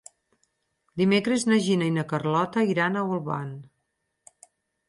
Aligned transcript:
Dimecres 1.01 1.45
na 1.51 1.59
Gina 1.67 1.89
i 1.89 1.93
na 1.99 2.05
Carlota 2.13 2.65
iran 2.73 2.97
a 3.03 3.07
Olvan. 3.13 3.53